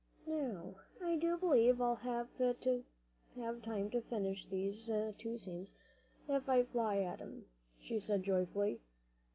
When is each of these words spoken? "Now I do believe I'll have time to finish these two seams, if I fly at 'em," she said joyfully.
"Now 0.25 0.77
I 1.03 1.15
do 1.15 1.37
believe 1.37 1.79
I'll 1.79 1.93
have 1.97 2.35
time 2.35 3.89
to 3.91 4.01
finish 4.01 4.47
these 4.47 4.87
two 5.19 5.37
seams, 5.37 5.75
if 6.27 6.49
I 6.49 6.63
fly 6.63 7.01
at 7.01 7.21
'em," 7.21 7.45
she 7.79 7.99
said 7.99 8.23
joyfully. 8.23 8.81